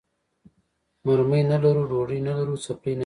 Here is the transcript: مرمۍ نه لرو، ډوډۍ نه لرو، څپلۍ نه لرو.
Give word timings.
مرمۍ 1.05 1.41
نه 1.51 1.57
لرو، 1.63 1.83
ډوډۍ 1.89 2.19
نه 2.27 2.33
لرو، 2.37 2.55
څپلۍ 2.63 2.93
نه 2.93 2.95
لرو. 2.95 2.99